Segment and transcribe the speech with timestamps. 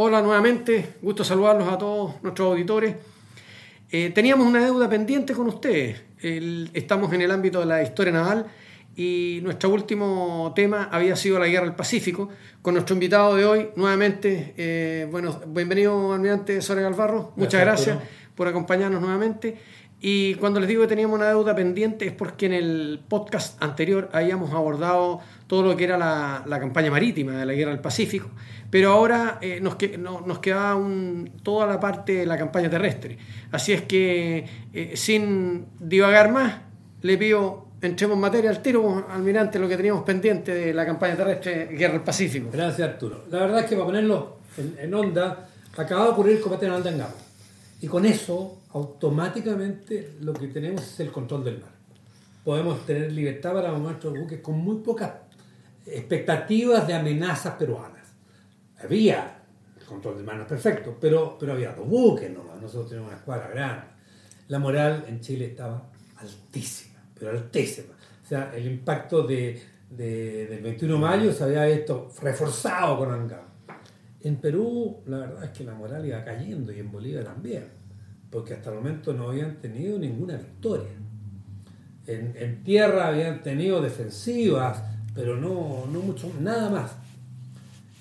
[0.00, 2.94] Hola nuevamente, gusto saludarlos a todos nuestros auditores.
[3.90, 6.00] Eh, teníamos una deuda pendiente con ustedes.
[6.72, 8.46] estamos en el ámbito de la historia naval
[8.94, 12.28] y nuestro último tema había sido la guerra del Pacífico.
[12.62, 17.32] Con nuestro invitado de hoy, nuevamente, eh, bueno, bienvenido almirante Soria Galvarro.
[17.34, 17.98] Muchas gracias
[18.36, 19.58] por acompañarnos nuevamente.
[20.00, 24.10] Y cuando les digo que teníamos una deuda pendiente es porque en el podcast anterior
[24.12, 28.30] habíamos abordado todo lo que era la, campaña marítima de la Guerra del Pacífico,
[28.70, 33.18] pero ahora eh, nos, nos queda un, toda la parte de la campaña terrestre.
[33.50, 36.60] Así es que, eh, sin divagar más,
[37.00, 41.16] le pido, entremos en materia al tiro, almirante, lo que teníamos pendiente de la campaña
[41.16, 42.50] terrestre Guerra del Pacífico.
[42.52, 43.24] Gracias, Arturo.
[43.30, 46.90] La verdad es que para ponerlo en, onda, acaba de ocurrir el combate naval de
[46.90, 47.14] Angamo.
[47.80, 51.70] Y con eso, automáticamente, lo que tenemos es el control del mar.
[52.44, 55.10] Podemos tener libertad para nuestros buques con muy pocas
[55.92, 58.06] expectativas de amenazas peruanas.
[58.82, 59.42] Había,
[59.78, 63.48] el control no es perfecto, pero, pero había dos buques nomás, nosotros teníamos una escuadra
[63.48, 63.86] grande.
[64.48, 67.94] La moral en Chile estaba altísima, pero altísima.
[68.24, 73.48] O sea, el impacto de, del 21 de mayo se había visto reforzado con Angamo.
[74.20, 77.64] En Perú, la verdad es que la moral iba cayendo y en Bolivia también,
[78.30, 80.90] porque hasta el momento no habían tenido ninguna victoria.
[82.06, 84.82] En, tierra habían tenido defensivas,
[85.18, 86.92] pero no, no mucho, nada más.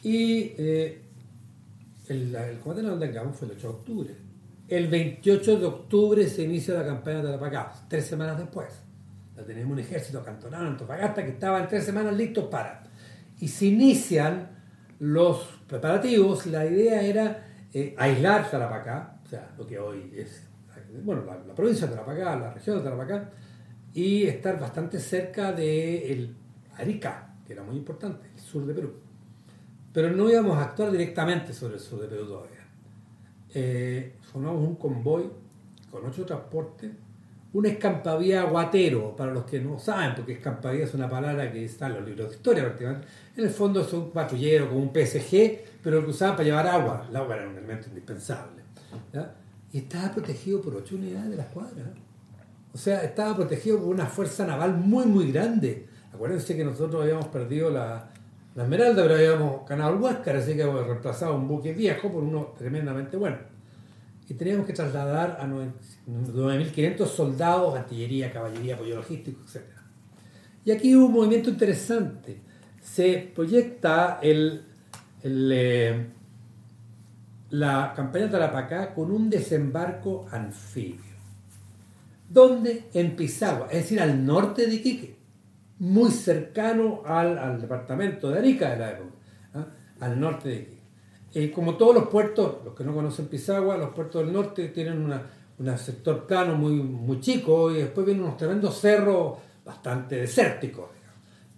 [0.04, 1.02] Y eh,
[2.10, 4.16] el, el combate naval de Angamo fue el 8 de octubre.
[4.68, 8.68] El 28 de octubre se inicia la campaña de Tarapacá, tres semanas después.
[9.36, 12.84] Ya tenemos un ejército acantonado en Antofagasta que estaba en tres semanas listos para.
[13.40, 14.50] Y se inician
[15.00, 20.44] los preparativos, la idea era eh, aislar Tarapacá, o sea, lo que hoy es,
[21.04, 23.32] bueno, la, provincia de Tarapacá, la región de Tarapacá,
[23.96, 26.36] y estar bastante cerca de el
[26.78, 28.94] Arica, que era muy importante, el sur de Perú.
[29.94, 32.68] Pero no íbamos a actuar directamente sobre el sur de Perú todavía.
[33.54, 35.30] Eh, formamos un convoy
[35.90, 36.92] con ocho transportes
[37.54, 41.88] un escampavía guatero, para los que no saben, porque escampavía es una palabra que está
[41.88, 43.08] en los libros de historia prácticamente.
[43.36, 47.08] En el fondo es un patrullero como un PSG, pero que usaban para llevar agua.
[47.10, 48.64] El agua era un elemento indispensable.
[49.72, 51.94] Y estaba protegido por ocho unidades de la escuadra.
[52.74, 55.88] O sea, estaba protegido por una fuerza naval muy, muy grande.
[56.18, 58.10] Acuérdense que nosotros habíamos perdido la,
[58.56, 62.24] la Esmeralda, pero habíamos ganado el Huáscar, así que habíamos reemplazado un buque viejo por
[62.24, 63.38] uno tremendamente bueno
[64.30, 69.64] y teníamos que trasladar a 9.500 soldados, artillería, caballería, apoyo logístico, etc.
[70.66, 72.42] Y aquí hubo un movimiento interesante.
[72.82, 74.66] Se proyecta el,
[75.24, 76.08] eh,
[77.52, 81.16] la campaña de Tarapacá con un desembarco anfibio.
[82.30, 82.90] ¿Dónde?
[82.94, 85.17] En Pisagua, es decir, al norte de Iquique,
[85.80, 89.16] muy cercano al, departamento de Arica de la época,
[89.54, 89.68] ¿ah?
[90.00, 90.78] al norte de Iquique.
[91.34, 95.04] Eh, como todos los puertos, los que no conocen Pisagua, los puertos del norte tienen
[95.60, 100.90] un sector plano muy, muy chico y después vienen unos tremendos cerros bastante desérticos.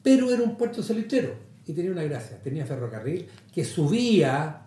[0.02, 1.34] Pero era un puerto salitrero
[1.66, 4.66] y tenía una gracia, tenía ferrocarril que subía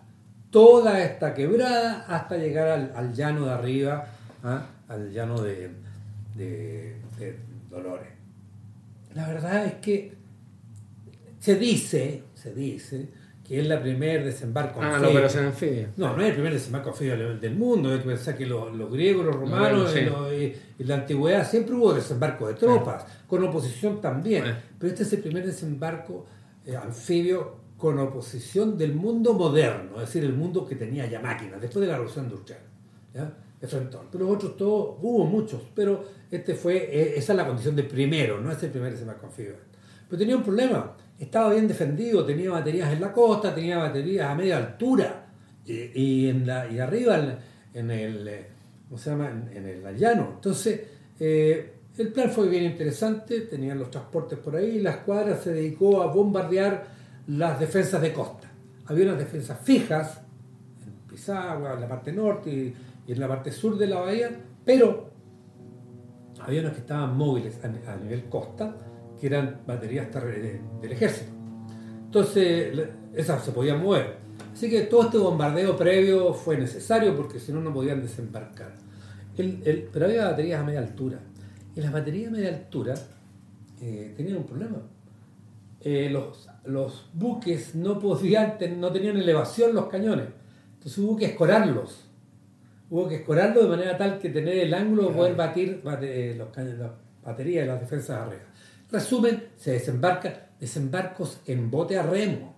[0.49, 4.07] toda esta quebrada hasta llegar al, llano de arriba,
[4.43, 4.67] ¿ah?
[4.87, 5.69] al llano de,
[6.35, 6.95] de
[7.69, 8.22] Dolores.
[9.15, 10.13] La verdad es que
[11.39, 13.09] se dice, se dice,
[13.43, 15.89] que es la primer desembarco Ah, la operación anfibia.
[15.97, 17.91] No, no es el primer desembarco anfibio del mundo.
[17.91, 22.53] Hay que pensar que los, griegos, los romanos, y, la antigüedad siempre hubo desembarco de
[22.53, 24.45] tropas, con oposición también.
[24.79, 26.25] Pero este es el primer desembarco
[26.65, 31.59] eh, anfibio con oposición del mundo moderno, es decir, el mundo que tenía ya máquinas,
[31.59, 32.61] después de la revolución industrial.
[33.13, 33.33] ¿ya?
[34.11, 38.41] Pero otros todos, hubo muchos, pero este fue, eh, esa es la condición de primero,
[38.41, 39.55] no es el primer desembarco anfibio.
[40.07, 44.35] Pero tenía un problema estaba bien defendido, tenía baterías en la costa, tenía baterías a
[44.35, 45.25] media altura
[45.65, 47.17] y, en la, y arriba
[47.73, 48.47] en, el, eh,
[48.87, 49.29] ¿cómo se llama?
[49.29, 50.33] En, el llano.
[50.35, 50.81] Entonces,
[51.19, 55.53] eh, el plan fue bien interesante, tenían los transportes por ahí y la escuadra se
[55.53, 56.87] dedicó a bombardear
[57.27, 58.49] las defensas de costa.
[58.85, 60.19] Había unas defensas fijas
[60.85, 62.73] en Pisagua, en la parte norte y,
[63.07, 64.29] en la parte sur de la bahía,
[64.65, 65.11] pero
[66.39, 68.75] había unas que estaban móviles a nivel costa
[69.19, 71.31] que eran baterías del ejército.
[72.05, 72.77] Entonces,
[73.15, 74.17] esas se podían mover.
[74.53, 78.73] Así que todo este bombardeo previo fue necesario porque si no, no podían desembarcar.
[79.35, 81.19] pero había baterías a media altura.
[81.75, 82.93] Y las baterías a media altura
[83.81, 84.77] eh, tenían un problema.
[85.81, 90.27] Eh, los, los, buques no, podían, no tenían elevación los cañones.
[90.75, 92.09] Entonces hubo que escorarlos.
[92.93, 96.55] Hubo que escorarlos de manera tal que tener el ángulo de poder batir eh, los
[96.55, 96.91] las
[97.25, 98.43] baterías y las defensas arriba.
[98.91, 102.55] Resumen, se desembarca, desembarcos en bote a remo.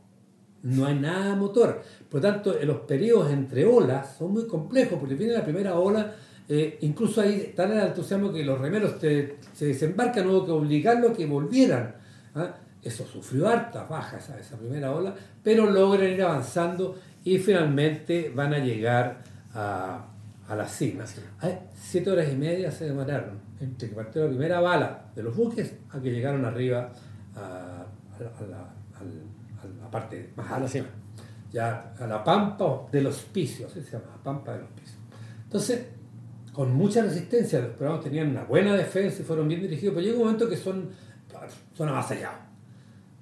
[0.64, 1.82] no hay nada motor.
[2.10, 6.14] Por lo tanto, los periodos entre olas son muy complejos, porque viene la primera ola,
[6.50, 11.14] eh, incluso ahí tan el entusiasmo que los remeros se desembarcan, hubo que obligarlo a
[11.14, 11.96] que volvieran.
[12.36, 12.56] ¿ah?
[12.84, 18.60] Eso sufrió hartas bajas esa primera ola, pero logran ir avanzando y finalmente van a
[18.60, 19.24] llegar
[19.54, 20.12] a,
[20.48, 21.06] a la cima.
[21.74, 25.74] siete horas y media se demoraron entre que partió la primera bala de los buques
[25.90, 26.92] a que llegaron arriba
[27.36, 27.86] a,
[28.50, 30.86] la, parte más alta.
[31.52, 35.00] Ya a la pampa del hospicio, así se llama, pampa del hospicio.
[35.44, 35.88] Entonces,
[36.52, 40.18] con mucha resistencia, los peruanos tenían una buena defensa y fueron bien dirigidos, pero llega
[40.18, 40.90] un momento que son,
[41.74, 42.40] son avasallados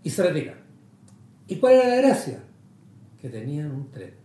[0.03, 0.57] y se retiran.
[1.47, 2.39] ¿Y cuál era la gracia?
[3.21, 4.15] Que tenían un tren.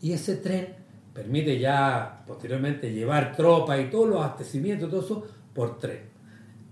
[0.00, 0.83] Y ese tren
[1.14, 6.00] permite ya posteriormente llevar tropas y todos los abastecimientos, todo eso, por tren.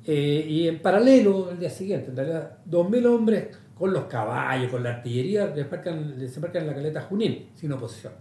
[0.04, 4.82] Eh, y en paralelo, el día siguiente, en realidad, 2.000 hombres con los caballos, con
[4.82, 8.12] la artillería, desembarcan, desembarcan en la caleta Junín, sin oposición.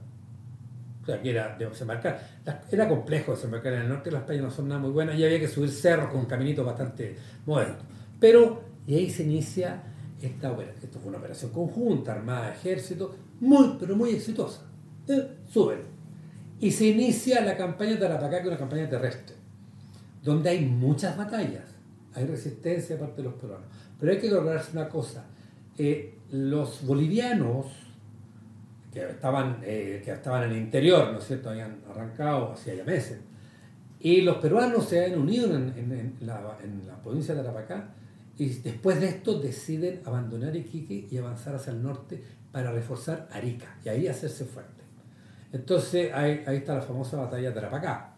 [1.01, 2.21] O sea, que era desembarcar.
[2.71, 5.39] Era complejo desembarcar en el norte, las playas no son nada muy buenas y había
[5.39, 7.15] que subir cerros con caminitos bastante
[7.47, 7.79] modernos.
[8.19, 9.81] Pero, y ahí se inicia
[10.21, 10.55] esta.
[10.83, 14.61] Esto fue una operación conjunta, armada, ejército, muy, pero muy exitosa.
[15.07, 15.90] Eh, suben
[16.61, 19.35] y se inicia la campaña de Tarapacá, que es una campaña terrestre,
[20.23, 21.65] donde hay muchas batallas,
[22.13, 23.67] hay resistencia de parte de los peruanos.
[23.99, 25.25] Pero hay que lograrse una cosa,
[25.77, 27.65] eh, los bolivianos
[28.93, 32.83] que estaban, eh, que estaban en el interior, ¿no es cierto?, habían arrancado hacía ya
[32.83, 33.19] meses,
[33.99, 37.95] y los peruanos se han unido en la provincia de Tarapacá,
[38.37, 43.77] y después de esto deciden abandonar Iquique y avanzar hacia el norte para reforzar Arica
[43.83, 44.80] y ahí hacerse fuerte.
[45.51, 48.13] Entonces ahí, está la famosa batalla de Tarapacá,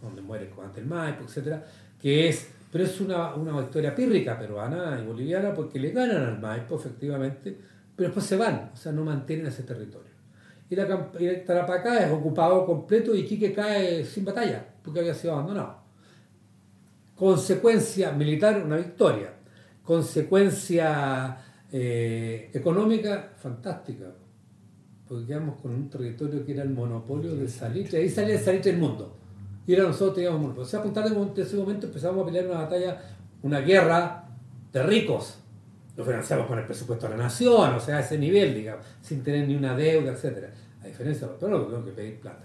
[0.00, 1.56] donde muere el comandante del Maipo, etc.
[2.00, 6.40] Que es, pero es una, una victoria pírrica peruana y boliviana porque le ganan al
[6.40, 7.56] Maipo efectivamente,
[7.96, 10.10] pero después se van, o sea, no mantienen ese territorio.
[10.68, 10.86] Y, la,
[11.44, 15.80] Tarapacá es ocupado completo y Quique cae sin batalla, porque había sido abandonado.
[17.16, 19.34] Consecuencia militar, una victoria.
[19.82, 21.36] Consecuencia
[21.72, 24.06] eh, económica, fantástica
[25.10, 28.70] porque quedamos con un territorio que era el monopolio del salitre, ahí salía el salitre
[28.70, 29.12] del mundo.
[29.66, 30.62] Y era nosotros teníamos monopolio.
[30.62, 32.96] O sea, a de ese momento empezamos a pelear una batalla,
[33.42, 34.24] una guerra
[34.72, 35.40] de ricos.
[35.96, 39.24] Lo financiamos con el presupuesto de la nación, o sea, a ese nivel, digamos, sin
[39.24, 40.44] tener ni una deuda, etc.
[40.80, 42.44] A diferencia de los peruanos, que tenemos que pedir plata.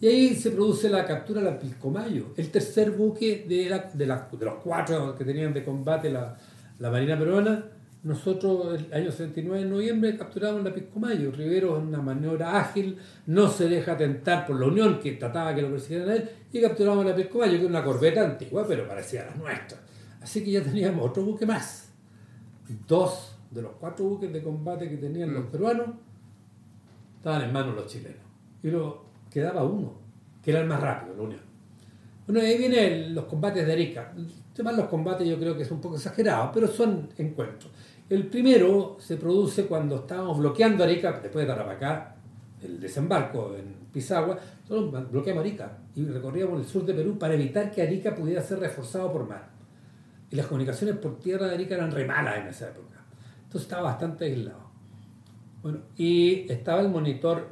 [0.00, 4.06] Y ahí se produce la captura de la Pilcomayo, el tercer buque de, la, de,
[4.06, 6.38] de, los cuatro que tenían de combate la,
[6.78, 7.64] la Marina peruana,
[8.04, 11.32] nosotros el año 79 de noviembre capturamos la Piscomayo.
[11.32, 15.62] Rivero en una maniobra ágil, no se deja tentar por la Unión que trataba que
[15.62, 19.24] lo persiguieran a él y capturamos la Piscomayo, que es una corbeta antigua, pero parecía
[19.24, 19.78] la nuestra.
[20.20, 21.90] Así que ya teníamos otro buque más.
[22.86, 25.50] Dos de los cuatro buques de combate que tenían los mm.
[25.50, 25.88] peruanos
[27.16, 28.20] estaban en manos los chilenos.
[28.62, 29.94] Y luego quedaba uno,
[30.42, 31.40] que era el más rápido, la Unión.
[32.26, 34.12] Bueno, ahí vienen los combates de Arica.
[34.54, 37.72] Además, los combates yo creo que es un poco exagerado, pero son encuentros.
[38.08, 42.16] El primero se produce cuando estábamos bloqueando Arica, después de Tarapacá,
[42.62, 47.70] el desembarco en Pisagua, nosotros bloqueamos Arica y recorríamos el sur de Perú para evitar
[47.70, 49.50] que Arica pudiera ser reforzado por mar.
[50.30, 53.04] Y las comunicaciones por tierra de Arica eran re malas en esa época.
[53.44, 54.64] Entonces estaba bastante aislado.
[55.62, 57.48] Bueno, y estaba el monitor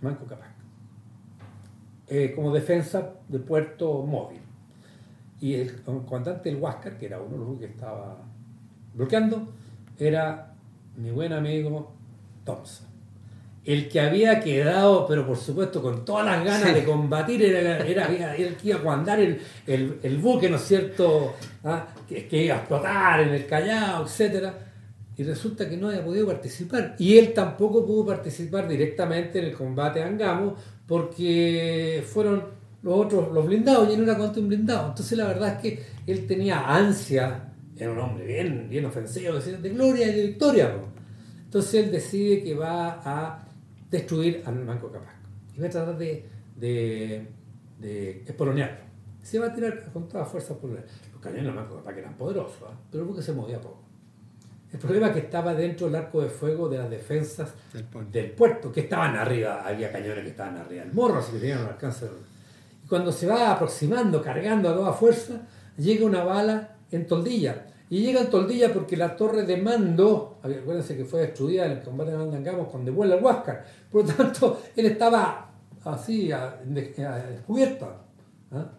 [0.00, 0.50] Manco Capac
[2.10, 4.39] eh, como defensa de puerto móvil.
[5.40, 8.18] Y el comandante del Huáscar, que era uno de los que estaba
[8.94, 9.48] bloqueando,
[9.98, 10.52] era
[10.96, 11.92] mi buen amigo
[12.44, 12.86] Thompson.
[13.64, 18.34] El que había quedado, pero por supuesto con todas las ganas de combatir, era, era,
[18.34, 21.86] el que iba a comandar el, el, buque, ¿no es cierto?, ¿Ah?
[22.08, 24.48] que, que, iba a explotar en el Callao, etc.
[25.16, 26.96] Y resulta que no había podido participar.
[26.98, 30.56] Y él tampoco pudo participar directamente en el combate a Angamo,
[30.86, 34.88] porque fueron los otros, los blindados, y no era contra un blindado.
[34.88, 39.68] Entonces la verdad es que él tenía ansia era un hombre bien, bien ofensivo, de
[39.70, 40.74] gloria y de victoria.
[41.44, 43.48] Entonces él decide que va a
[43.90, 45.16] destruir al Manco Capac
[45.56, 47.26] y va a tratar de, de,
[47.78, 48.90] de espolonearlo.
[49.22, 52.70] Se va a tirar con toda fuerza por Los cañones del Manco Capac eran poderosos,
[52.70, 52.76] ¿eh?
[52.90, 53.82] pero porque se movía poco.
[54.72, 57.54] El problema es que estaba dentro del arco de fuego de las defensas
[58.12, 61.62] del puerto, que estaban arriba, había cañones que estaban arriba del morro, así que tenían
[61.62, 62.06] un alcance.
[62.06, 62.29] Y
[62.90, 65.42] cuando se va aproximando, cargando a toda fuerza,
[65.78, 67.66] llega una bala en Toldilla.
[67.88, 71.82] Y llega en Toldilla porque la torre de mando, acuérdense que fue destruida en el
[71.82, 75.50] combate de Mandangamos cuando vuela el Huáscar, por lo tanto, él estaba
[75.84, 76.30] así,
[76.64, 77.92] descubierto.
[78.50, 78.70] ¿ah?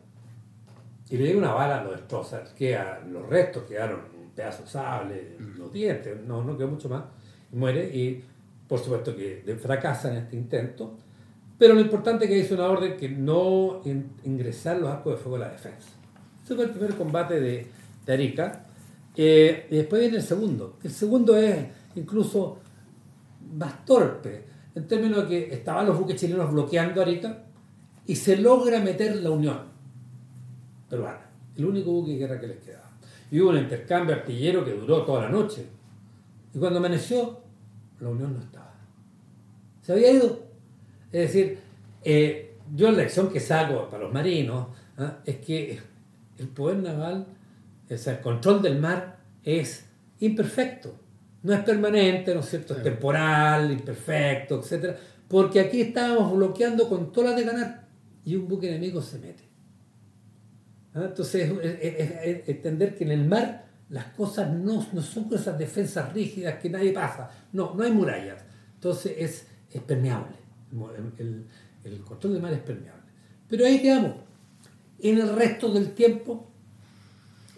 [1.10, 2.78] Y le llega una bala, lo destroza, que
[3.10, 7.04] los restos quedaron un pedazo de sable, los dientes, no, no quedó mucho más.
[7.52, 8.24] muere y
[8.68, 10.98] por supuesto que fracasa en este intento,
[11.62, 13.84] pero lo importante es que hizo una orden que no
[14.24, 15.90] ingresar los arcos de fuego a la defensa.
[16.44, 17.68] Ese fue el primer combate de,
[18.04, 18.66] de Arica.
[19.16, 20.80] Eh, y después viene el segundo.
[20.82, 22.58] El segundo es incluso
[23.54, 27.44] más torpe, en términos de que estaban los buques chilenos bloqueando Arica
[28.08, 29.60] y se logra meter la Unión
[30.90, 32.90] peruana, el único buque de guerra que les quedaba.
[33.30, 35.68] Y hubo un intercambio artillero que duró toda la noche.
[36.56, 37.40] Y cuando amaneció,
[38.00, 38.74] la Unión no estaba.
[39.84, 40.51] Se había ido.
[41.12, 41.60] Es decir,
[42.04, 45.20] eh, yo la lección que saco para los marinos ¿ah?
[45.26, 45.80] es que
[46.38, 47.28] el poder naval,
[47.90, 49.86] el control del mar es
[50.20, 50.96] imperfecto.
[51.44, 52.76] No es permanente, ¿no es cierto?
[52.76, 54.96] Es temporal, imperfecto, etc.
[55.28, 57.88] Porque aquí estábamos bloqueando con todas las de ganar
[58.24, 59.44] y un buque enemigo se mete.
[60.94, 61.06] ¿Ah?
[61.06, 61.52] Entonces,
[61.82, 66.70] es, entender que en el mar las cosas no, no son esas defensas rígidas que
[66.70, 67.30] nadie pasa.
[67.52, 68.44] No, no hay murallas.
[68.76, 70.41] Entonces, es, es permeable.
[71.18, 71.46] El,
[71.84, 73.02] el, control del mar es permeable.
[73.50, 74.16] Pero ahí quedamos.
[75.00, 76.50] En el resto del tiempo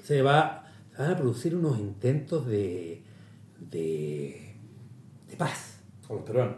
[0.04, 3.04] se, va, van a producir unos intentos de,
[3.60, 4.56] de,
[5.30, 5.78] de paz
[6.08, 6.56] con los peruanos.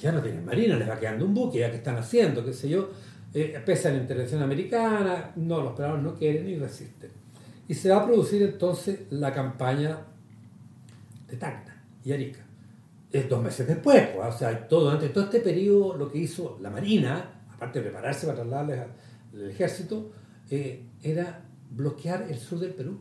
[0.00, 2.68] Ya no tienen marina, les va quedando un buque, ya que están haciendo, qué sé
[2.68, 2.90] yo.
[3.34, 7.10] Eh, pese a la intervención americana, no, los peruanos no quieren y resisten.
[7.66, 9.98] Y se va a producir entonces la campaña
[11.28, 12.47] de Tacna y Arica.
[13.10, 16.58] Es dos meses después, pues, o sea, todo, durante todo este periodo lo que hizo
[16.60, 18.80] la Marina, aparte de prepararse para trasladarles
[19.32, 20.12] al ejército,
[20.50, 23.00] eh, era bloquear el sur del Perú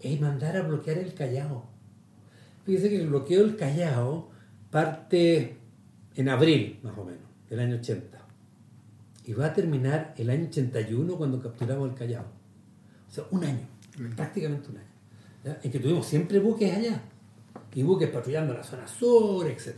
[0.00, 1.70] y mandar a bloquear el Callao.
[2.64, 4.30] Fíjense que el bloqueo del Callao
[4.70, 5.56] parte
[6.14, 8.18] en abril, más o menos, del año 80.
[9.24, 12.24] Y va a terminar el año 81 cuando capturamos el Callao.
[13.08, 13.68] O sea, un año,
[14.16, 15.58] prácticamente un año.
[15.62, 17.02] En que tuvimos siempre buques allá.
[17.74, 19.74] Y buques patrullando la zona sur, etc.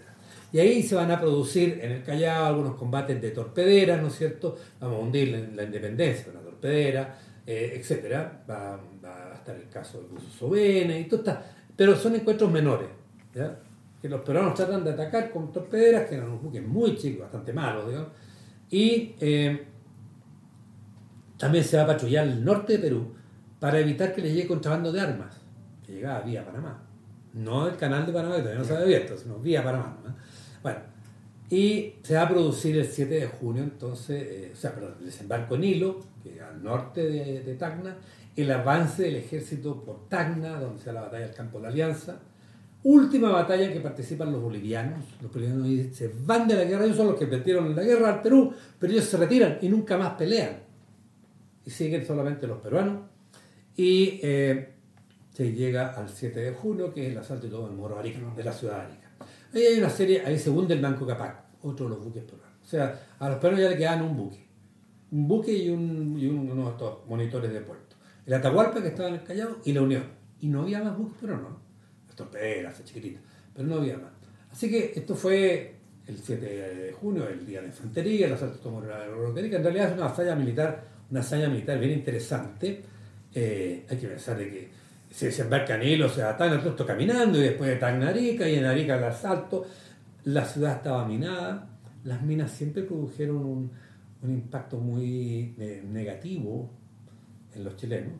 [0.52, 4.14] Y ahí se van a producir en el Callao algunos combates de torpederas, ¿no es
[4.14, 4.56] cierto?
[4.80, 8.48] Vamos a hundir la, independencia de una torpedera, eh, etc.
[8.48, 11.44] Va, a estar el caso del Buzo Sobena y todo está.
[11.76, 12.88] Pero son encuentros menores.
[13.34, 13.58] ¿ya?
[14.04, 17.54] que los peruanos tratan de atacar con torpederas, que eran unos buques muy chicos, bastante
[17.54, 18.10] malos, digamos.
[18.68, 19.64] Y eh,
[21.38, 23.14] también se va a patrullar el norte de Perú
[23.58, 25.40] para evitar que le llegue contrabando de armas,
[25.86, 26.82] que llegaba vía Panamá.
[27.34, 29.96] No el canal de Panamá, que todavía no se había abierto, sino vía Panamá.
[30.62, 30.78] Bueno,
[31.50, 35.06] y se va a producir el 7 de junio, entonces, eh, o sea, perdón, el
[35.06, 37.96] desembarco en Hilo, que al norte de, de, Tacna,
[38.34, 41.68] el avance del ejército por Tacna, donde se da la batalla del campo de la
[41.68, 42.18] Alianza,
[42.84, 45.04] última batalla en que participan los bolivianos.
[45.20, 48.14] Los bolivianos se van de la guerra, ellos son los que metieron en la guerra
[48.14, 50.58] al Perú, pero ellos se retiran y nunca más pelean.
[51.64, 53.02] Y siguen solamente los peruanos.
[53.76, 54.73] Y eh,
[55.34, 58.18] se llega al 7 de junio, que es el asalto de todo el Moro Arica,
[58.34, 59.10] de la ciudad de Arica.
[59.52, 62.58] Ahí hay una serie, ahí se hunde el Banco Capac, otro de los buques peruanos.
[62.62, 64.42] O sea, a los peruanos ya le quedan un buque.
[65.10, 67.96] Un buque y, un, y uno de estos monitores de puerto.
[68.24, 70.04] El Atahualpa, que estaba en el Callao, y la Unión.
[70.40, 71.64] Y no había más buques peruanos
[72.14, 73.22] torpederas, chiquititas,
[73.54, 74.12] pero no había más.
[74.50, 75.74] Así que esto fue
[76.06, 79.90] el 7 de junio, el día de infantería, el asalto tomó la que en realidad
[79.90, 82.82] es una hazaña militar, una hazaña militar bien interesante.
[83.34, 84.70] Eh, hay que pensar de que
[85.14, 88.97] se desembarca en hilo, se ataca esto caminando y después de Tagnarica y en Arica
[88.97, 89.64] el asalto.
[90.25, 91.68] La ciudad estaba minada,
[92.02, 93.71] las minas siempre produjeron un,
[94.23, 96.68] un impacto muy eh, negativo
[97.54, 98.14] en los chilenos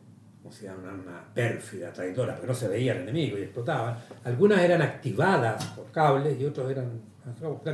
[0.47, 3.97] o sea, una, pérfida, traidora, pero no se veía el enemigo y explotaban.
[4.23, 7.01] Algunas eran activadas por cables y otros eran,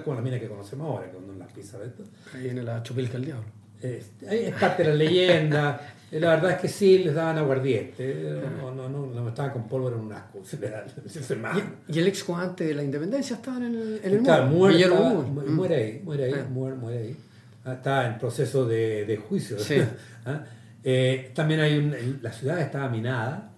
[0.03, 2.03] como la mina que conocemos ahora, uno las pisa de esto.
[2.33, 3.60] Ahí viene la chupilca del diablo.
[3.81, 5.95] Es, es parte de la leyenda.
[6.11, 9.95] La verdad es que sí les daban aguardiente, no, no, no, no estaban con pólvora
[9.95, 10.39] en un asco.
[11.87, 14.89] ¿Y, ¿Y, el ex comandante de la independencia estaba en el, en el claro, muere,
[14.89, 16.47] muere, ahí, muere ahí, ah.
[16.49, 17.17] muere, muere ahí.
[17.63, 19.57] Ah, está en proceso de, de juicio.
[19.57, 19.77] Sí.
[20.25, 20.43] ¿Ah?
[20.83, 23.53] Eh, también hay un, la ciudad estaba minada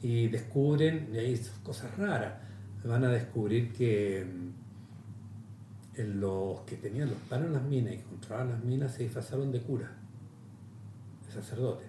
[0.00, 2.32] y descubren, y hay cosas raras,
[2.84, 4.61] van a descubrir que mm,
[5.96, 9.60] los que tenían los panos en las minas y controlaban las minas se disfrazaron de
[9.60, 9.90] cura,
[11.26, 11.84] de sacerdote.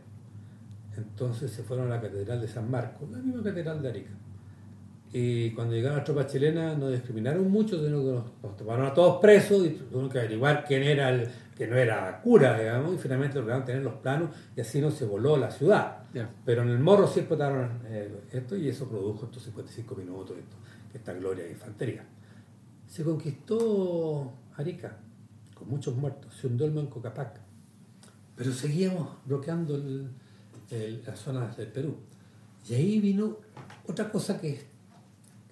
[0.97, 4.11] Entonces se fueron a la Catedral de San Marcos, la misma Catedral de Arica.
[5.15, 9.21] Y cuando llegaron las tropas chilenas no discriminaron mucho, sino que los, tomaron a todos
[9.21, 13.37] presos y tuvieron que averiguar quién era el, que no era cura, digamos, y finalmente
[13.37, 15.99] lograron tener los planos y así no se voló la ciudad.
[16.43, 20.55] Pero en el morro sí explotaron eh, esto y eso produjo estos 55 minutos, esto,
[20.93, 22.03] esta gloria de infantería.
[22.93, 24.95] Se conquistó Arica
[25.55, 27.39] con muchos muertos, se hundió el Manco Capac,
[28.35, 29.81] pero seguíamos bloqueando
[30.69, 31.95] las zonas del Perú.
[32.69, 33.37] Y ahí vino
[33.87, 34.67] otra cosa que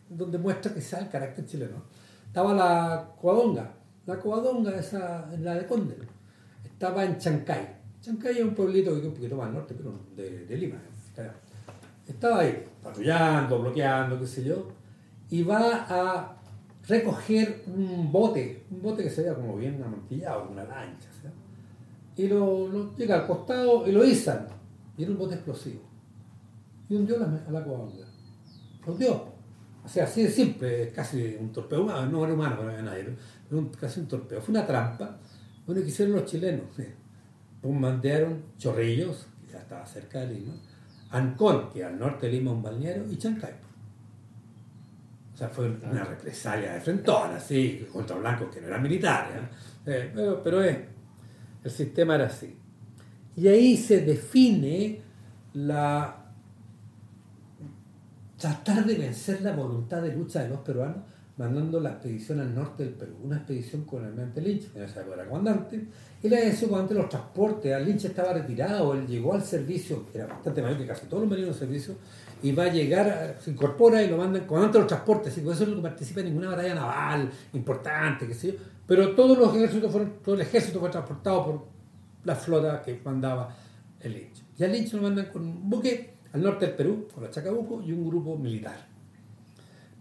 [0.07, 1.81] donde muestra quizá el carácter chileno.
[2.27, 3.73] Estaba la Coadonga,
[4.05, 5.97] la Coadonga, esa, la de Conde,
[6.63, 7.75] estaba en Chancay.
[8.01, 10.77] Chancay es un pueblito que un poquito más al norte, pero de, de Lima.
[12.05, 14.67] Estaba ahí, patrullando, bloqueando, qué sé yo,
[15.31, 16.40] y va a
[16.87, 21.07] recoger un bote, un bote que se veía como bien amontillado, como una lancha,
[22.15, 24.47] y lo, llega al costado y lo izan,
[24.97, 25.81] y era un bote explosivo.
[26.89, 28.05] Y hundió la, a la Coadonga.
[28.85, 29.31] Lo hundió.
[29.83, 33.15] O sea, así de simple, casi un torpeo humano, no era humano, no había nadie,
[33.49, 34.41] pero casi un torpeo.
[34.41, 35.17] Fue una trampa,
[35.65, 36.65] bueno, que hicieron los chilenos.
[37.61, 40.53] Bombardearon Chorrillos, que ya estaba cerca de Lima,
[41.11, 43.53] Ancón, que al norte de Lima un balneario, y Chancay.
[45.41, 49.37] Sea, fue una represalia de frentón, así, contra blancos que no eran militares.
[49.87, 50.77] Eh, pero, pero es,
[51.63, 52.55] el sistema era así.
[53.35, 55.01] Y ahí se define
[55.53, 56.15] la
[58.37, 60.97] tratar de vencer la voluntad de lucha de los peruanos
[61.37, 64.85] mandando la expedición al norte del Perú, una expedición con el mente Lynch, que en
[64.85, 65.87] esa época era comandante,
[66.21, 70.27] y la ese comandante los transportes, al Lynch estaba retirado, él llegó al servicio, era
[70.27, 71.95] bastante mayor que casi todos los marinos de servicio,
[72.43, 75.53] y va a llegar, se incorpora y lo mandan comandante de los transportes, y por
[75.53, 78.53] eso no participa en ninguna batalla naval importante, qué sé yo,
[78.85, 81.67] pero todos los ejércitos fueron, todo el ejército fue transportado por
[82.23, 83.55] la flota que mandaba
[83.99, 84.43] el Lynch.
[84.57, 87.81] Y al Lynch lo mandan con un buque al norte del Perú, con los Chacabuco,
[87.81, 88.90] y un grupo militar.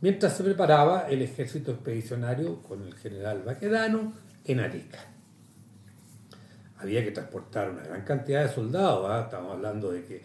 [0.01, 4.15] Mientras se preparaba el ejército expedicionario con el general Baquedano
[4.45, 4.99] en Arica.
[6.79, 9.25] Había que transportar una gran cantidad de soldados, ¿ah?
[9.25, 10.23] estamos hablando de que eh,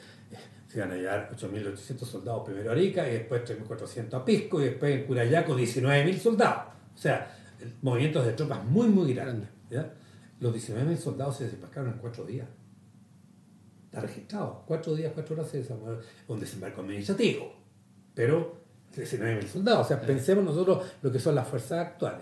[0.68, 4.66] se iban a llevar 8.800 soldados primero a Arica y después 3.400 a Pisco y
[4.66, 6.74] después en Curayaco 19.000 soldados.
[6.96, 7.36] O sea,
[7.82, 9.50] movimientos de tropas muy, muy grandes.
[10.40, 12.48] Los 19.000 soldados se desembarcaron en cuatro días.
[13.86, 14.64] Está registrado.
[14.66, 16.02] Cuatro días, cuatro horas se desembarcó.
[16.30, 17.54] Un desembarco administrativo.
[18.14, 18.65] Pero
[19.04, 19.86] 19.000 soldados.
[19.86, 22.22] O sea, pensemos nosotros lo que son las fuerzas actuales.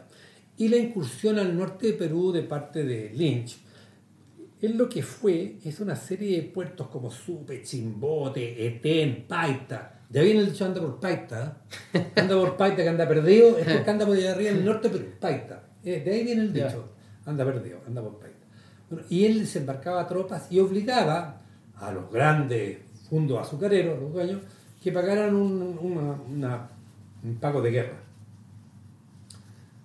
[0.57, 3.57] Y la incursión al norte de Perú de parte de Lynch
[4.62, 10.03] es lo que fue, es una serie de puertos como Supe, Chimbote, Etén, Paita.
[10.09, 11.63] Ya viene el dicho anda por Paita.
[11.93, 12.12] ¿eh?
[12.15, 14.88] Anda por Paita que anda perdido, es porque anda por allá arriba en el norte
[14.88, 15.63] de Perú, Paita.
[15.83, 16.93] Eh, de ahí viene el dicho,
[17.25, 18.47] anda perdido, anda por Paita.
[19.09, 21.41] y él desembarcaba tropas y obligaba
[21.75, 22.77] a los grandes
[23.09, 24.43] fundos azucareros, los dueños,
[24.84, 27.98] que pagaran un, un pago de guerra.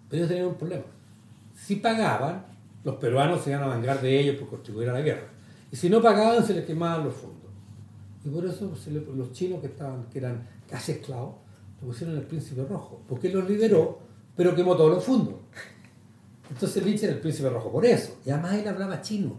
[0.08, 0.84] Pero ellos tenían un problema.
[1.54, 2.44] Si pagaban,
[2.82, 5.28] los peruanos se iban a vengar de ellos por contribuir a la guerra.
[5.70, 7.38] Y si no pagaban, se les quemaban los fondos.
[8.24, 8.72] Y por eso
[9.14, 11.36] los chinos que, estaban, que eran casi esclavos,
[11.80, 14.00] lo pusieron el príncipe rojo, porque los liberó,
[14.34, 15.34] pero quemó todos los fondos.
[16.50, 18.18] Entonces Lynch era el príncipe rojo por eso.
[18.26, 19.36] Y además él hablaba chino,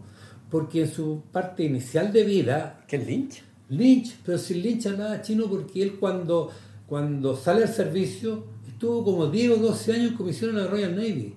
[0.50, 2.84] porque en su parte inicial de vida...
[2.88, 3.49] ¿Qué es Lynch?
[3.70, 6.50] Lynch, pero si Lynch hablaba chino porque él cuando,
[6.86, 10.94] cuando sale al servicio estuvo como 10 o 12 años en comisión en la Royal
[10.94, 11.34] Navy.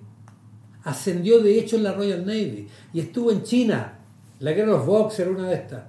[0.82, 3.98] Ascendió de hecho en la Royal Navy y estuvo en China.
[4.40, 5.84] La guerra de los Boxers era una de estas.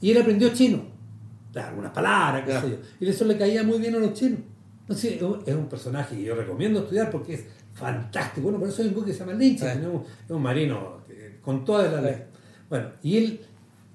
[0.00, 0.82] Y él aprendió chino.
[1.54, 2.76] Algunas palabras, qué sé yo.
[3.00, 4.40] Y eso le caía muy bien a los chinos.
[4.82, 8.44] Entonces, es un personaje que yo recomiendo estudiar porque es fantástico.
[8.44, 9.78] Bueno, por eso hay un book que se llama Lynch, es
[10.28, 10.98] un, marino
[11.42, 12.24] con toda la ley.
[12.68, 13.40] Bueno, y él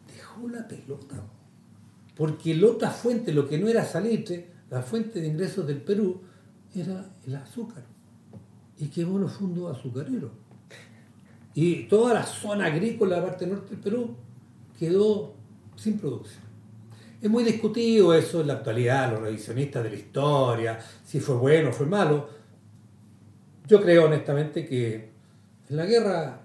[0.08, 1.16] dejó la pelota
[2.16, 6.22] porque la otra fuente, lo que no era salitre, la fuente de ingresos del Perú,
[6.76, 7.84] era el azúcar.
[8.78, 10.32] Y quemó los fondos azucareros.
[11.56, 14.16] Y toda la zona agrícola, la parte norte del Perú,
[14.78, 15.36] quedó
[15.76, 16.44] sin producción.
[17.22, 21.70] Es muy discutido eso en la actualidad, los revisionistas de la historia, si fue bueno
[21.70, 22.28] o fue malo.
[23.66, 25.14] Yo creo honestamente que
[25.70, 26.43] en la guerra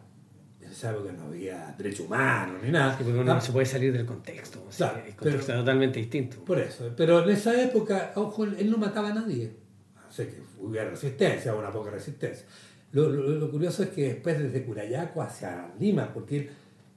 [0.75, 2.97] sabe que no había derecho humano ni nada.
[2.97, 3.41] porque uno no ah.
[3.41, 4.67] se puede salir del contexto.
[5.07, 6.45] el contexto totalmente distinto.
[6.45, 6.93] Por eso.
[6.97, 9.53] Pero en esa época, ojo, él no mataba a nadie.
[10.09, 12.47] O sea que hubiera resistencia, una poca resistencia.
[12.93, 16.51] Lo, curioso es que después desde Curayaco hacia Lima, porque él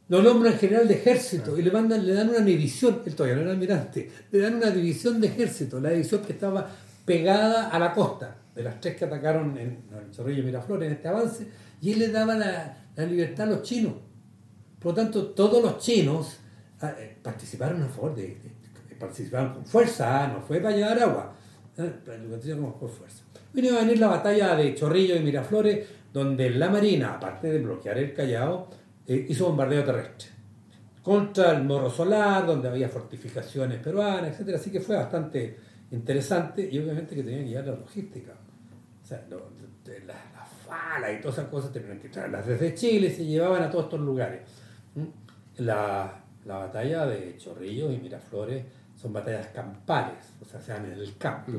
[0.08, 3.42] lo nombran general de ejército y le mandan, le dan una división, él todavía no
[3.44, 6.70] era almirante, le dan una división de ejército, la división que estaba
[7.06, 11.08] pegada a la costa, de las tres que atacaron en, el Chorrillo Miraflores en este
[11.08, 11.48] avance,
[11.82, 13.94] y él le daba la, la libertad a los chinos.
[14.80, 16.40] Por lo tanto, todos los chinos
[16.82, 18.38] ah, eh, participaron a favor de,
[19.00, 21.34] participaron con fuerza, no fue para llevar agua,
[21.76, 23.24] participaron con fuerza.
[23.54, 27.98] Vino a venir la batalla de Chorrillo y Miraflores, donde la Marina, aparte de bloquear
[27.98, 28.70] el Callao,
[29.08, 30.30] eh, hizo bombardeo terrestre
[31.02, 34.56] contra el Morro Solar, donde había fortificaciones peruanas, etc.
[34.56, 35.58] Así que fue bastante
[35.92, 38.34] interesante y obviamente que tenía que llevar la logística.
[39.04, 39.26] O sea,
[41.18, 44.42] y todas esas cosas tenían que traerlas desde Chile se llevaban a todos estos lugares.
[45.58, 46.14] La,
[46.46, 48.64] la batalla de Chorrillos y Miraflores
[49.00, 51.52] son batallas campales, o sea, se dan en el campo.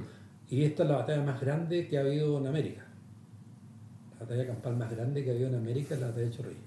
[0.49, 2.85] Y esta es la batalla más grande que ha habido en América.
[4.19, 6.63] La batalla campal más grande que ha habido en América es la batalla de Chorrillos.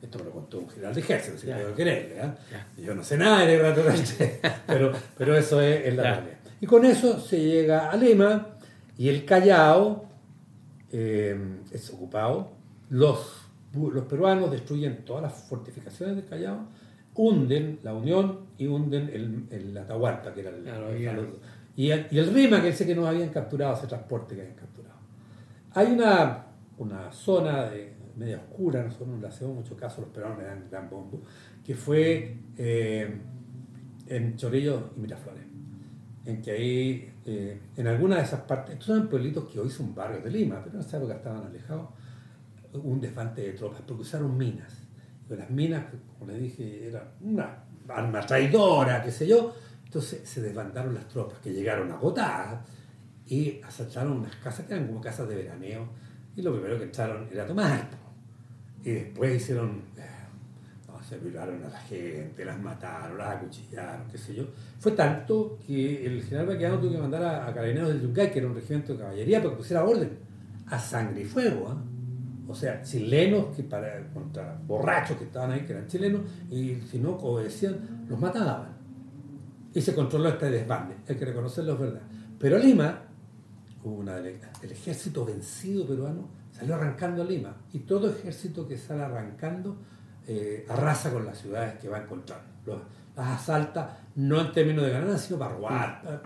[0.00, 1.56] Esto me lo contó un general de ejército, si Ya.
[1.56, 2.20] puedo creerle.
[2.22, 2.30] ¿eh?
[2.78, 6.10] Yo no sé nada de guerra terrestre, pero, pero eso es, es la Ya.
[6.14, 6.38] realidad.
[6.60, 8.46] Y con eso se llega a Lima
[8.96, 10.07] y el Callao
[10.92, 12.52] eh, es ocupado.
[12.90, 13.42] Los,
[13.74, 16.66] los peruanos destruyen todas las fortificaciones del Callao,
[17.14, 21.38] hunden la Unión y hunden el, el Atahualpa, que era el, Claro, el saludo.
[21.76, 24.56] Y el, y el Rima, que dice que nos habían capturado ese transporte que habían
[24.56, 24.96] capturado.
[25.74, 26.46] Hay una,
[26.78, 30.66] una zona de, media oscura, nosotros no le hacemos mucho caso, los peruanos le dan
[30.70, 31.22] gran bombo,
[31.64, 33.20] que fue eh,
[34.06, 35.44] en Chorrillos y Miraflores.
[36.24, 39.94] En que ahí, eh, en alguna de esas partes, estos son pueblitos que hoy son
[39.94, 41.90] barrios de Lima, pero en esa época estaban alejados,
[42.72, 44.72] un desfante de tropas, porque usaron minas.
[45.28, 45.84] Y las minas,
[46.18, 49.54] como les dije, era una arma traidora, qué sé yo.
[49.84, 52.60] Entonces se desbandaron las tropas, que llegaron agotadas,
[53.26, 55.86] y asaltaron unas casas que eran como casas de veraneo.
[56.34, 57.90] Y lo primero que entraron era tomar.
[58.82, 60.07] Y después hicieron, eh,
[61.08, 64.44] se violaron a la gente, las mataron, las acuchillaron, qué sé yo.
[64.78, 68.38] Fue tanto que el general Baqueano tuvo que mandar a, a Carabineros del Yungay, que
[68.40, 70.18] era un regimiento de caballería, para que pusiera orden,
[70.66, 71.68] a sangre y fuego.
[71.70, 71.82] ¿ah?
[72.48, 76.98] O sea, chilenos que para, contra borrachos que estaban ahí, que eran chilenos, y si
[76.98, 78.76] no obedecían, los mataban.
[79.72, 82.02] Y se controló este desbande, hay que reconocerlo, es verdad.
[82.38, 83.02] Pero Lima,
[83.84, 89.76] una el ejército vencido peruano salió arrancando a Lima y todo ejército que sale arrancando
[90.28, 92.40] eh, arrasa con las ciudades que va a encontrar.
[92.66, 92.80] Los-
[93.16, 96.22] las asalta no en términos de ganar, sino para robar.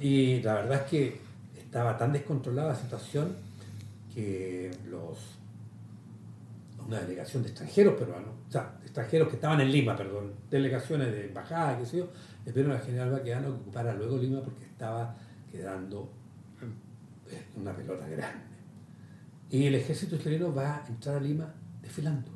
[0.00, 1.20] y la verdad es que
[1.56, 3.36] estaba tan descontrolada la situación
[4.12, 5.18] que los
[6.86, 11.12] una delegación de extranjeros peruanos, o sea, de extranjeros que estaban en Lima, perdón, delegaciones
[11.12, 12.08] de embajada, qué sé yo,
[12.44, 15.14] le pidieron al general Baqueano que ocupara luego Lima porque estaba
[15.52, 16.10] quedando
[17.56, 18.44] una pelota grande.
[19.50, 22.30] Y el ejército chileno va a entrar a Lima desfilando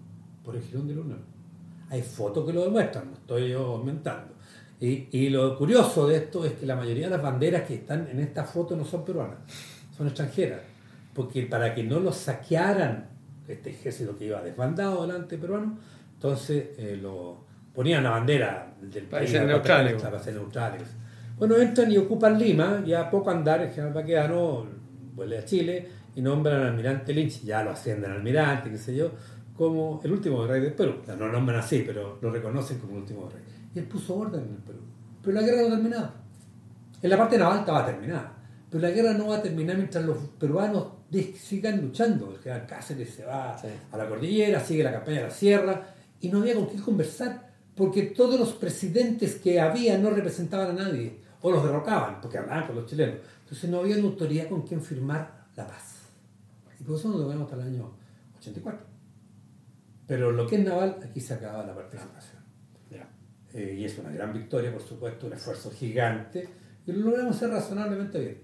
[0.44, 1.20] por el Girón de Unión.
[1.90, 4.34] Hay fotos que lo demuestran, no estoy yo inventando.
[4.80, 8.08] Y, y lo curioso de esto es que la mayoría de las banderas que están
[8.08, 9.38] en esta foto no son peruanas,
[9.96, 10.60] son extranjeras.
[11.14, 13.06] Porque para que no los saquearan
[13.46, 15.78] este ejército que iba desbandado delante peruano,
[16.14, 20.34] entonces eh, lo ponían la bandera del Para país ser la neutrales, patria, para ser
[20.34, 20.82] neutrales.
[21.38, 24.66] Bueno, entran y ocupan Lima, ya a poco andar, el general Baqueano
[25.14, 28.94] vuelve a Chile y nombran al almirante Lynch, ya lo ascienden al almirante, qué sé
[28.94, 29.10] yo,
[29.56, 30.96] como el último rey del Perú.
[31.02, 33.42] O sea, no lo nombran así, pero lo reconocen como el último rey.
[33.74, 34.80] Y él puso orden en el Perú.
[35.22, 36.14] Pero la guerra no terminaba.
[37.02, 38.32] En la parte naval estaba terminada.
[38.70, 40.86] Pero la guerra no va a terminar mientras los peruanos
[41.38, 42.32] sigan luchando.
[42.32, 43.68] El general Cáceres se va Sí.
[43.92, 45.86] a la cordillera, sigue la campaña de la sierra
[46.20, 50.84] y no había con quién conversar porque todos los presidentes que había no representaban a
[50.84, 53.16] nadie o los derrocaban porque hablaban con los chilenos.
[53.44, 56.02] Entonces no había una autoridad con quien firmar la paz.
[56.80, 57.90] Y por eso nos demoramos hasta el año
[58.38, 58.93] 84.
[60.06, 62.44] Pero lo que es naval, aquí se acaba la participación.
[63.54, 66.48] Eh, y es una gran victoria, por supuesto, un esfuerzo gigante,
[66.86, 68.38] y lo logramos hacer razonablemente bien.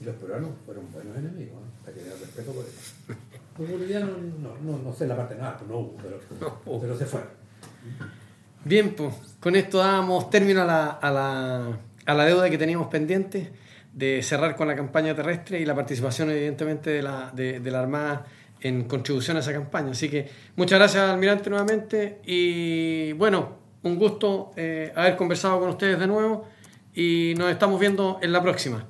[0.00, 1.82] Y los peruanos fueron buenos enemigos, ¿no?
[1.82, 2.94] para que tengan respeto por eso.
[3.58, 7.04] Los bolivianos, no, no, no sé la parte naval, pues no hubo, pero, pero se
[7.04, 7.28] fueron.
[8.64, 12.86] Bien, pues con esto damos término a la, a, la, a la deuda que teníamos
[12.86, 13.52] pendiente
[13.92, 17.80] de cerrar con la campaña terrestre y la participación evidentemente de la, de, de la
[17.80, 18.26] Armada
[18.62, 19.90] en contribución a esa campaña.
[19.90, 22.20] Así que muchas gracias, almirante, nuevamente.
[22.24, 26.46] Y bueno, un gusto eh, haber conversado con ustedes de nuevo
[26.94, 28.86] y nos estamos viendo en la próxima.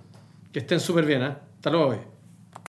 [0.53, 1.23] Que estén súper bien.
[1.23, 1.35] ¿eh?
[1.57, 2.22] Hasta luego.